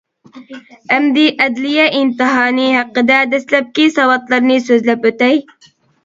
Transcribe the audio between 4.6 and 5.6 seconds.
سۆزلەپ ئۆتەي.